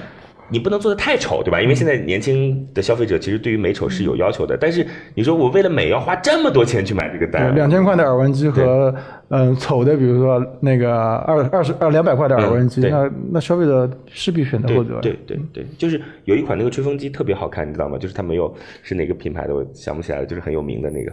[0.49, 1.61] 你不能做的太丑，对吧？
[1.61, 4.57] 因为现在年轻的消费者其实对于美丑是有要求的。
[4.57, 8.93] 但是你说我为了美要花这么多钱去买这个单，两千块的耳温机和
[9.29, 14.99] 嗯丑的，比如说那个二二十二两百块的耳温机，那那消费者势必选择后者。
[15.01, 17.97] 对对对，就是有一款那个吹风机特别好看，你知道吗？
[17.97, 21.11] 就是它没有是哪个品牌的，我想不起来了，就是很有名的那个。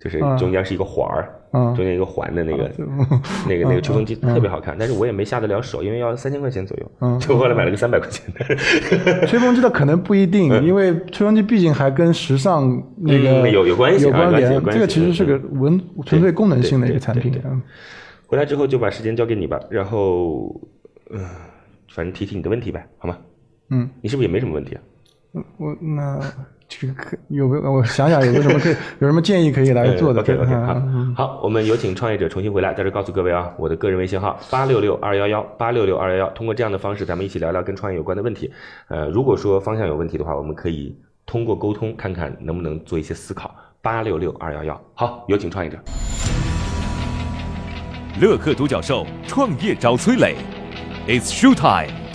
[0.00, 1.28] 就是中间是一个环儿，
[1.74, 2.70] 中间一个环的那个，
[3.48, 9.26] 那个那个吹风机特别好看，但是我也没下得了手，因为要三千块钱左右，就后来买了个三百块钱的。
[9.26, 14.64] 吹风机的可能不一定，因为吹风机毕竟还跟时尚那个有有关系，有关联。
[14.66, 17.32] 这个其实是个文纯粹功能性的一个产品。
[18.26, 20.54] 回来之后就把时间交给你吧，然后
[21.10, 21.24] 嗯，
[21.90, 23.18] 反正提提你的问题呗，好吗？
[23.70, 24.80] 嗯，你是不是也没什么问题啊？
[25.56, 26.20] 我那。
[26.68, 27.72] 这个可有没有？
[27.72, 30.82] 我想想有没有什么可以有什么建议可以来做的？OK OK 好，
[31.16, 38.52] 好，我们有请创业者重新回来，在这告诉各位啊，我的个人微信号八六六二幺幺八六六二幺幺，通过这样的方式，咱们一起聊聊跟创业有关的问题。
[38.88, 43.54] 呃，如果说方向有问题的话，我们可以通过沟通看看能不能做一些思考。
[43.80, 45.78] 八六六二幺幺，好，有请创业者。
[48.20, 50.36] 乐客独角兽创业找崔磊
[51.06, 52.07] ，It's show time。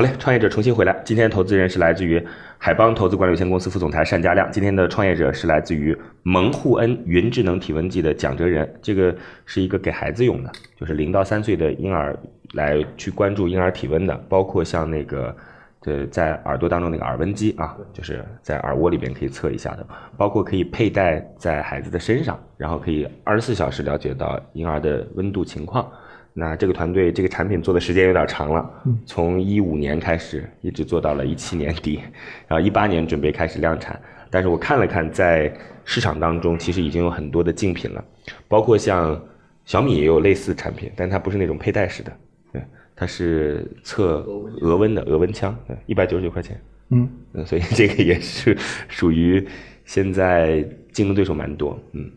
[0.00, 0.98] 好嘞，创业者重新回来。
[1.04, 4.50] 今天的投资人是来自于海邦投资管理有限公司副总裁单家亮。
[4.50, 8.66] 今天的创业者是来自于蒙护恩云智能体温计的蒋哲人。
[8.80, 12.18] 这个是一个给孩子用的，就是零到三岁的婴儿
[12.54, 15.36] 来去关注婴儿体温的，包括像那个
[15.84, 19.86] 呃在耳朵当中那个耳温机啊，就是在耳蜗里边可以测一下的，
[20.16, 25.86] 包括可以佩戴在孩子的身上，然后可以二十四小时了解到婴儿的温度情况。
[26.32, 28.70] 那这个团队这个产品做的时间有点长了，
[29.04, 32.00] 从一五年开始一直做到了一七年底，
[32.46, 34.00] 然后一八年准备开始量产。
[34.30, 35.52] 但是我看了看，在
[35.84, 38.04] 市场当中其实已经有很多的竞品了，
[38.46, 39.20] 包括像
[39.64, 42.12] 小米也有类似产品，但它不是那种佩戴式的，
[42.52, 42.62] 对，
[42.94, 44.24] 它是测
[44.60, 47.10] 额温的额温枪，一百九十九块钱，嗯，
[47.44, 48.56] 所以这个也是
[48.88, 49.44] 属于
[49.84, 52.08] 现在竞争对手蛮多，嗯。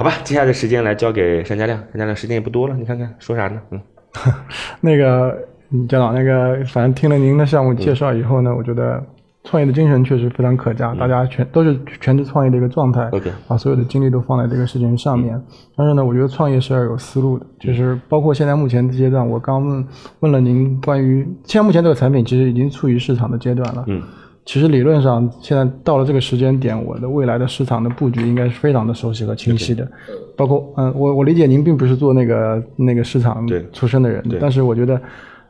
[0.00, 1.78] 好吧，接下来的时间来交给单家亮。
[1.92, 3.60] 单家亮，时间也不多了，你看看说啥呢？
[3.70, 3.78] 嗯，
[4.80, 5.36] 那个
[5.90, 8.98] 姜老，那个反正听了您的项目介绍以后呢，我觉得
[9.44, 13.10] 创业的精神确实非常可嘉，大家全都是全职创业的一个状态
[13.46, 15.38] 把所有的精力都放在这个事情上面。
[15.76, 19.86] 但是呢，我觉得创业是要有思路的，就是包括现在目前的阶段，我刚问
[20.20, 24.02] 问了您关于现在目前这个产品其实已经处于市场的阶段了，嗯，
[24.44, 29.86] 其实理论上现在到了这个时间点，我的未来的市场的布局应该是非常的熟悉和清晰的，
[30.36, 35.00] 包括嗯，我我理解您并不是做那个那个市场出身的人，但是我觉得，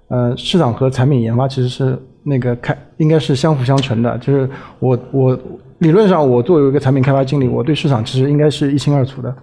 [0.09, 4.49] 呃，市场和产品研发其实是那个开应该是相辅相成的，就是
[4.79, 5.39] 我我
[5.79, 9.35] 理论上我作为一个产品开发经理，我对市场其实应该是一清二楚的。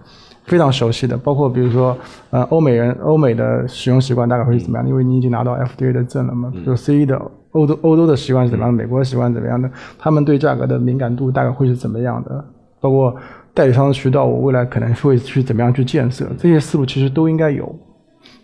[0.44, 1.94] 非常熟悉的，包括比如说，
[2.30, 4.88] 呃，欧美人欧美的使用习惯大概会是怎么样的？
[4.88, 7.20] 因为你已经拿到 FDA 的证了嘛，比如 CE 的
[7.52, 8.82] 欧洲欧洲的习惯是怎么样的？
[8.82, 9.70] 美国的习惯怎么样的？
[9.98, 12.44] 他们对价格的敏感度大概会是怎么样的？
[12.80, 13.14] 包括
[13.52, 16.26] 代理商的渠道，我未来可能会去怎么样去建设？
[16.38, 17.74] 这些思路其实都应该有。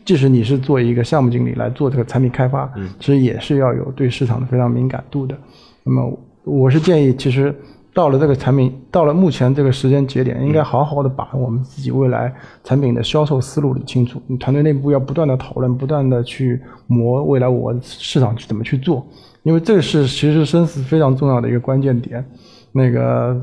[0.05, 5.35] 即使你是做一个项目经理来做这个产品开发，其实也是要有对市场的非常敏感度的。
[5.83, 7.55] 那么我是建议，其实
[7.95, 14.21] 到了这个产品，到了目前这个时间节点，应该好好的把我们自己未来产品的销售思路理清楚。
[14.27, 19.07] 你团队内部要不断的讨论，不断的去磨未来我市场去怎么去做，
[19.45, 22.25] 因为这是其实生死非常重要的一个关键点。
[22.77, 23.41] 那个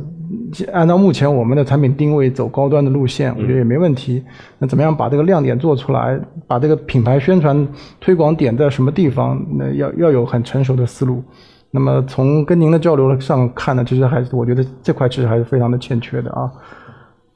[0.73, 4.21] 按照目前我们的产品定位走高端的路线，我觉得也没问题。
[4.59, 7.65] 那怎么样把这个亮点做出来，把这个品牌宣传
[8.01, 9.41] 推广点在什么地方？
[9.57, 11.23] 那要要有很成熟的思路。
[11.71, 16.51] 那么从跟您的交流上看呢，其实还是我觉得这块其实还是非常的欠缺的啊。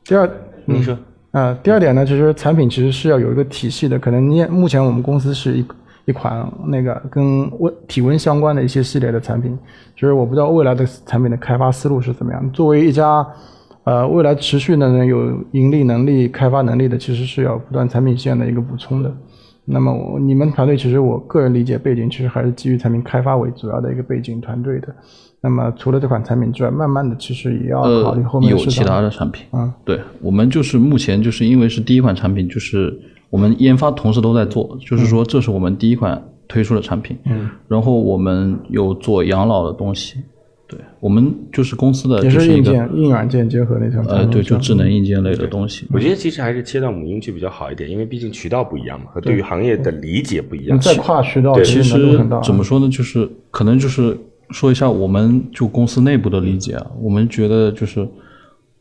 [0.03, 0.29] 第二，
[0.65, 0.97] 您说，
[1.31, 3.97] 呃，第二点呢，其实产品其实是要有一个体系的。
[3.97, 5.65] 可能你目前我们公司是一
[6.05, 9.57] 一款那个跟温体温相关的一些系列的产品，
[9.95, 12.51] 就是我不知道未来的产品的开发思路是怎么样。
[12.51, 13.25] 作为一家
[13.85, 19.11] 呃未来持续的能有盈利能力、开发能力的，其实是要不断产品线的一个补充的。
[19.65, 24.95] 那么我你们团队其实我个人理解背景，其实还是基于产品开发为主要的一个背景团队的。
[25.41, 29.45] 那么除了这款产品之外，慢慢的其实也要考虑后面呃有其他的产品。
[29.53, 32.95] 嗯，对我们就是目前就是因为是第一款产品，就是
[33.29, 37.17] 我们研发同时都在做，就是说这是我们第一款推出的产品。
[37.25, 40.19] 嗯，然后我们有做养老的东西，
[40.67, 45.85] 对我们就是公司的也是是一个硬件、硬软件结合那条呃对，就智能硬件类的东西。
[45.93, 50.81] 我觉得其实还是切到母婴去比较好一点，因为毕竟渠道不一样嘛，和对于行业的理解不一样你。
[50.81, 52.17] 再跨渠道，对其实。
[52.43, 54.17] 怎么说呢，就是可能就是
[54.49, 58.07] 说一下我们就公司内部的理解啊，我们觉得就是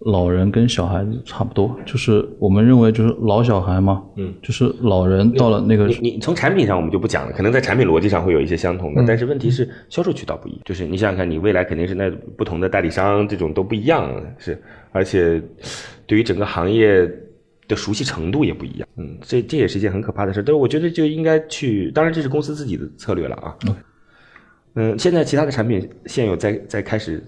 [0.04, 14.60] 老人跟小孩子差不多，就是我们认为就是老小孩嘛，嗯，就是老人到了那个你你从产品上我们就不讲了，可能在产品逻辑上会有一些相同的，但是问题是销售渠道不一，就是你想想看，你未来肯定是那不同的代理商这种都不一样，是，
[14.92, 15.42] 而且
[16.06, 17.10] 对于整个行业
[17.66, 23.56] 的熟悉程度也不一样，嗯，这这也是一件很可怕的事，但是我觉得就应该去，当然这是公司自己的策略了啊，
[24.74, 27.24] 嗯，现在其他的产品现有在在开始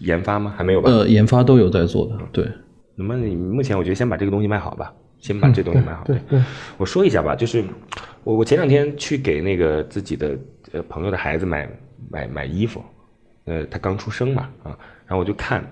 [0.00, 0.54] 研发吗？
[0.56, 0.90] 还没有吧？
[0.90, 2.48] 呃研发都有在做的，对，
[2.94, 6.04] 那么你目前我觉得先把这个东西卖好吧，先把这东西卖好。
[6.04, 6.42] 对对，
[6.76, 7.64] 我说一下吧，就是
[8.24, 10.38] 我我前两天去给那个自己的
[10.72, 11.68] 呃朋友的孩子买
[12.10, 12.82] 买买衣服，
[13.44, 15.64] 呃，他刚出生嘛啊，然后我就看，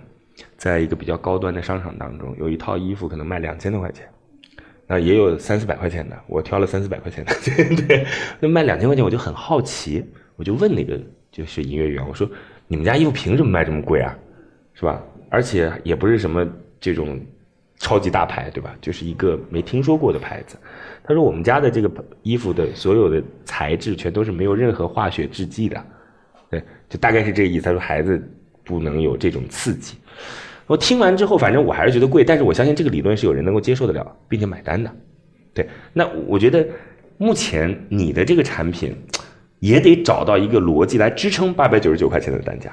[0.56, 4.06] 在一个比较高端的商场当中，有一套衣服可能卖两千多块钱，
[4.86, 8.06] 那也有三四百块钱的，我挑了三四百块钱的， 对对，
[8.40, 10.04] 那卖两千块钱我就很好奇，
[10.36, 12.28] 我就问那个就是营业员，我说
[12.68, 14.16] 你们家衣服凭什么卖这么贵啊？
[14.74, 15.02] 是吧？
[15.30, 16.46] 而且也不是什么
[16.78, 17.20] 这种
[17.78, 18.76] 超级大牌，对吧？
[18.80, 20.56] 就是一个没听说过的牌子。
[21.02, 21.90] 他说我们家的这个
[22.22, 25.84] 衣服的所有的材质全都是没有任何化学制剂的，
[26.50, 27.64] 对，就大概是这个意思。
[27.64, 28.22] 他说孩子
[28.62, 29.96] 不能有这种刺激。
[30.66, 34.90] 我听完之后，反正我还是觉得贵，但是我相信这个理论是有人能够接受得了，并且买单的。
[35.54, 36.66] 对，那我觉得
[37.16, 38.94] 目前你的这个产品
[39.60, 42.70] 也得找到一个逻辑来支撑八百九十九块钱的单价，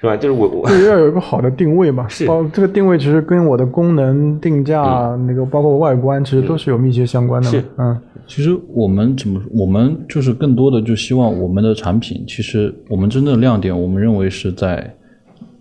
[0.00, 0.16] 是吧？
[0.16, 2.06] 就是我我对，要有一个好的定位嘛。
[2.10, 4.82] 是包这个定位其实跟我的功能定价、
[5.28, 7.48] 那个包括外观，其实都是有密切相关的。
[7.48, 14.92] 是嗯，其实我们怎么，我们就是更多的就希望我们的产品，其实我们真正的亮点，我们认为是在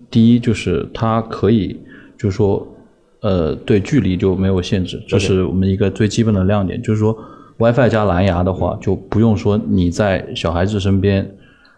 [0.09, 1.79] 第一，就是它可以，
[2.17, 2.67] 就是说，
[3.21, 6.81] 呃，对距离就没有限制，这是我们一个最基本的亮点。
[6.81, 7.15] 就是说
[7.61, 11.35] ，WiFi 加蓝牙的话，就不用说你在小孩子身边，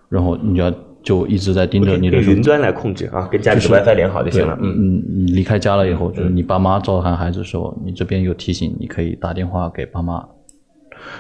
[0.10, 4.58] 然后你要就一直在盯着你的云端来控制啊，跟家里的 WiFi 连好就行了。
[4.62, 10.26] 嗯，嗯，你离开家了以后，就是你爸妈照看孩子的时候，你这边有提醒，你可以打电话给爸妈。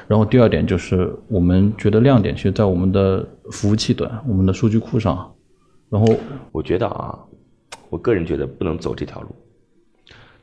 [0.08, 5.30] 然后第二点就是，我们觉得亮点其实在我们的服务器端，我们的数据库上。
[5.90, 6.16] 然后
[6.54, 7.20] 我觉得啊，
[7.90, 9.28] 我个人觉得不能走这条路，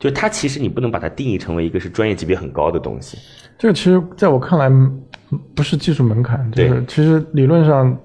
[0.01, 3.19] 就它其实你不能把它定义成为一个是专业级别很高的东西。
[3.57, 5.01] 这个其实在我看来嗯
[5.55, 7.97] 不是技术门槛，就是对其实理论上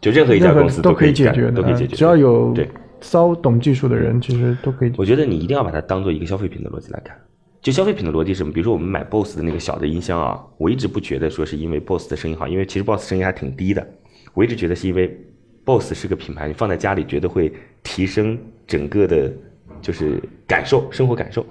[0.00, 1.96] 就任何一家公司都可以解决的，嗯都可以解决。
[1.96, 2.68] 只要有对，
[3.00, 4.92] 稍懂技术的人，其实都可以。
[4.98, 7.16] 我觉得你一定要把它当做一个消费品的逻辑来看。
[7.60, 8.52] 就消费品的逻辑是什么？
[8.52, 13.84] 比如说我们买 BOSS 的那个小的音箱啊，我一直不觉得说是因为 BOSS 的声音好，因为其实 BOSS 声音还挺低的。
[14.32, 15.18] 我一直觉得是因为
[15.64, 17.52] BOSS 是个品牌，你放在家里觉得会
[17.82, 19.32] 提升整个的，
[19.80, 21.44] 就是感受，生活感受。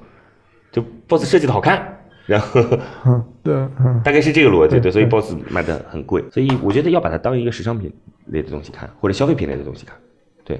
[0.71, 2.61] 就 BOSS 设计的好看，然后
[3.05, 7.91] 嗯， 对，嗯，大概是这个逻辑，对对，所以 BOSS 卖的很贵，所以我觉得要把它当一个时尚品
[8.27, 9.95] 类的东西看，或者消费品类的东西看。
[10.43, 10.59] 对，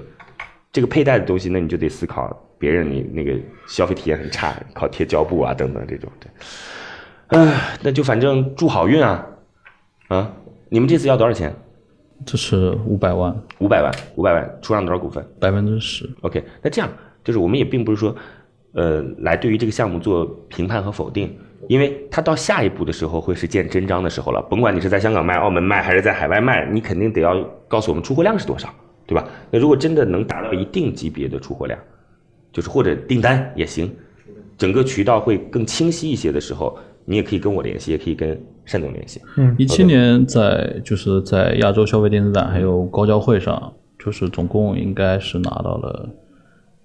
[0.72, 3.38] 这个佩戴的东西，那你就得思考别人你那个
[3.68, 6.10] 消费体验很差，靠贴胶布啊等等这种。
[6.18, 9.26] 对，唉，那就反正祝好运啊
[10.08, 10.32] 啊！
[10.70, 11.54] 你们这次要多少钱？
[12.26, 15.24] 这是五百万，五百万，五百万，出让多少股份？
[15.38, 16.08] 百分之十。
[16.22, 16.90] OK，那这样
[17.28, 18.16] 就是我们也并不是说，
[18.72, 21.30] 呃，来对于这个项目做评判和否定，
[21.68, 24.40] 因为它到下一步的时候会是见真章的时候了。
[24.48, 28.70] 甭管你是在香港卖、澳门卖还是在海外卖，你肯定得要告诉我们出货量是多少，
[29.06, 29.28] 对吧？
[29.50, 31.78] 那如果真的能达到一定级别的出货量，
[32.50, 33.94] 就是或者订单也行，
[34.56, 38.40] 整个渠道会更清晰一些的时候，你也可以跟我联系，也可以跟
[38.72, 39.20] 单总联系。
[39.36, 46.08] 嗯一七年在就是在亚洲消费电子展还有高交会上，就是总共应该是拿到了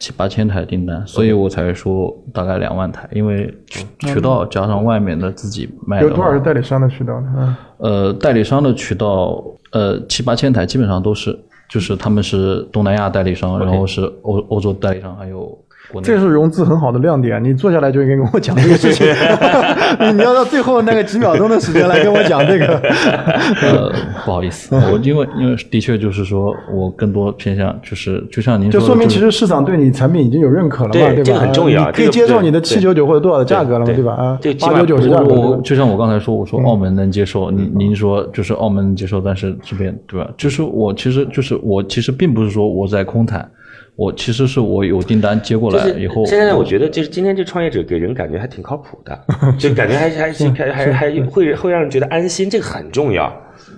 [0.03, 7.33] 七八千台订单，所以我才说大概两万台，因为渠渠道加上外面的自己卖的有，多少是代理商的渠道呢？
[7.37, 9.41] 嗯，呃，代理商的渠道，
[9.71, 11.39] 呃，七八千台基本上都是，
[11.69, 15.57] 就是他们是东南亚代理商，然后是欧欧洲代理商，还有。
[16.01, 17.43] 这是融资很好的亮点。
[17.43, 19.05] 你坐下来就应该跟我讲这个事情，
[20.15, 22.65] 你要到最后那个几秒钟的时间来跟我讲这个。
[23.61, 23.91] 呃，
[24.25, 31.13] 不好意思，我因为因为的确就是说我更多偏向就是就像您说的，就说明其实市场对你产品已经有认可了嘛，吧？
[31.13, 34.13] 对这个很重要你可以接受你的七九九或者多少的价格了嘛，对对吧？
[34.13, 35.41] 啊八九九是价格对吧。
[35.43, 40.29] 我就像我刚才说，我说澳门能接受，您您说就是澳门能接受，但是这边对吧？
[40.37, 43.47] 就是我其实就是我其实并不是说我在空谈，
[43.95, 49.19] 我其实是我有订单接过就是来以后，现在我觉得就是今天这创业者给人感觉还挺靠谱的，
[49.57, 53.31] 就感觉还还还还还会会让人觉得安心，这个很重要，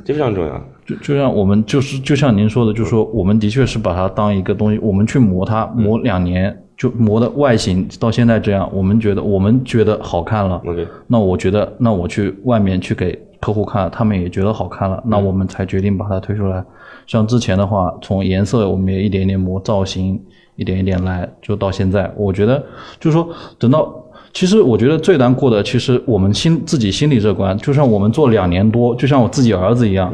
[0.05, 0.66] 这非常重要。
[0.86, 10.61] 就就像我们就是就像您说的，就是说我们的确是把它当一个东西，我们去磨它，磨两年，就磨的外形到现在这样，我们觉得我们觉得好看了
[11.07, 16.63] 那我觉得那我去外面去给客户看，他们也觉得好看了，那我们才决定把它推出来。
[17.08, 20.22] 像之前的话，从颜色我们也一点一点磨，造型
[20.56, 22.64] 一点一点来，就到现在，我觉得
[22.99, 23.28] 就是说
[23.60, 24.01] 等到。
[24.34, 30.14] 其实我觉得最难过的，其实我们心自己心里这关，就像我们做两年多，就像我自己儿子一样，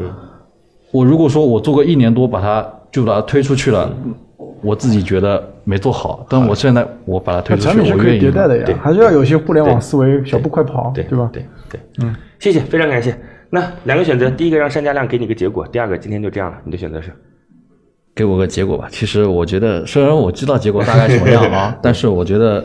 [0.92, 3.92] 我如果说我做个一年多，把它就把它推出去了，
[4.62, 8.76] 我自己觉得没做好，但我现在我把它推出去，我愿意以迭代的对。
[8.76, 11.04] 呀，还是要有些互联网思维，小步快跑，对。
[11.06, 11.28] 对吧？
[11.34, 11.44] 对。
[11.68, 13.18] 对，嗯，谢谢，非常感谢。
[13.52, 17.12] 那两个选择，第一个让单家亮给你个结果，第二个今天就这样了，你的选择是？
[18.16, 18.88] 给我个结果吧。
[18.90, 22.64] 其实我觉得，虽然我知道结果大概什么样啊， 但是我觉得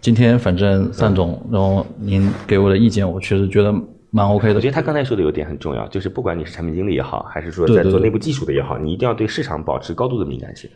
[0.00, 3.74] 今天反正单总，然后您给我的意见，我确实觉得
[4.10, 4.68] 蛮 OK 的我觉。
[4.68, 10.70] 得他刚才说的有点很重要，就是不管你是产品经理也好，还是说在做内部技术的也好，你一定要对市场保持高度的敏感性。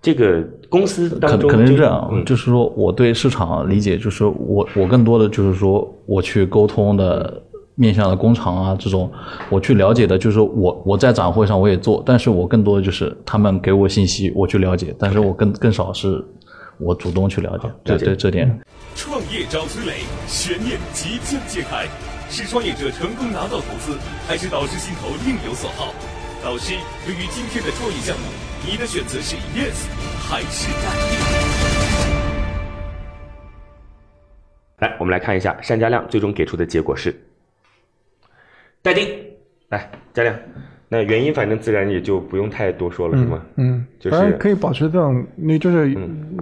[0.00, 7.42] 这个公司可当中可能是就这样，嗯就是说我对市场理解，就是我我更多的就是说我去沟通的
[7.74, 9.10] 面向的工厂啊这种，
[9.48, 16.22] 我去了解的，就是我我在展会上我也做，但是我更多的就是他们给我信息我去了解，但是我更更少是
[16.78, 18.60] 我主动去了解，对了解对这点。
[18.94, 21.86] 创业找崔磊，悬念即将揭开，
[22.28, 23.96] 是创业者成功拿到投资，
[24.28, 25.94] 还是导师心头另有所好？
[26.44, 26.74] 导师，
[27.06, 28.24] 对于今天的创业项目，
[28.68, 29.86] 你的选择是 yes
[30.28, 30.90] 还是 no？
[34.80, 37.16] 来，我们来看一下单家亮最终给出的结果是
[38.82, 39.06] 待定。
[39.68, 40.36] 来，家亮，
[40.88, 43.42] 那原因反正自然也就不用太多说了，是吗？
[43.56, 45.96] 嗯，就是可以保持这种，那就是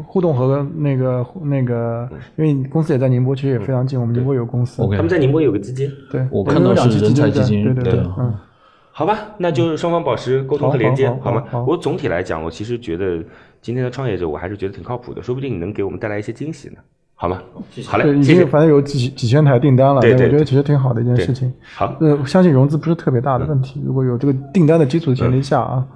[0.05, 4.83] 互动和那个那个，因为公司也在宁波，其实也非常近，我们宁波有公司。
[4.91, 8.35] 他们在宁波有个基金，对，我看到们两期是人才基金对对对嗯，
[8.91, 11.67] 好吧，那就双方保持沟通和连接，好好吗好好？
[11.67, 13.23] 我总体来讲，我其实觉得
[13.63, 16.79] 今天的创业者，我还是觉得挺靠谱的，说不定你能给我们带来一些惊喜呢，
[17.21, 17.39] 好吗？
[17.87, 18.33] 好，嘞，谢谢。
[18.33, 21.53] 已经反正有几几千台订单了，对对对我觉得其实挺好的一件事情。
[21.75, 25.87] 好，呃，相信融资不是特别大的问题，如果有这个订单的基础前提下啊，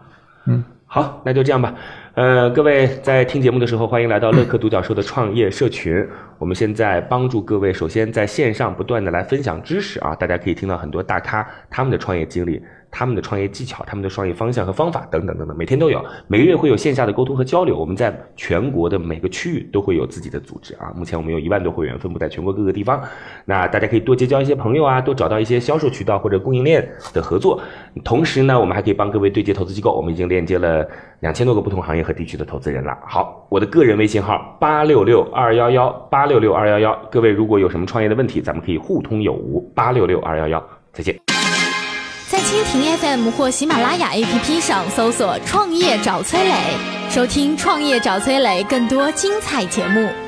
[0.44, 1.74] 嗯好，那就这样吧。
[2.12, 6.06] 呃，各位在听节目的时候，欢迎来到乐客独角兽的创业社群。
[6.38, 12.62] 我们现在帮助各位，首先在线上不断的来分享知识啊，大家可以听到很多大咖他们的创业经历，
[12.96, 17.76] 他们的创业技巧、他们的创业方向和方法等等等等，每天都有，每个月会有线下的沟通和交流。
[17.76, 23.02] 我们在全国的每个区域都会有自己的组织啊，目前我们有一万多会员，分布在全国各个地方。
[23.44, 27.60] 那大家可以多结交一些朋友啊，多找到一些销售渠道或者供应链的合作。
[28.04, 30.86] 同时呢，我们还可以帮各位对接投资机构，我们已经链接了
[31.18, 32.96] 两千多个不同行业和地区的投资人了。
[33.04, 39.60] 好，我的个人微信号八六六二幺幺八六六二幺幺，各位如果有什么创业的问题，咱们可以互通有无。
[39.74, 41.18] 八六六二幺幺，再见。
[42.26, 46.54] 在蜻蜓 FM 或喜马拉雅 APP 上搜索“创业找崔磊”，
[47.10, 50.23] 收听“创业找崔磊”更多精彩节目。